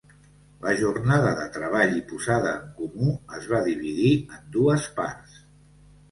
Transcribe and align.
La 0.61 0.71
jornada 0.77 1.33
de 1.39 1.43
treball 1.57 1.91
i 1.97 1.99
posada 2.11 2.53
en 2.59 2.71
comú 2.79 3.09
es 3.41 3.45
va 3.51 3.59
dividir 3.67 4.09
en 4.39 4.49
dues 4.57 4.87
parts. 5.01 5.37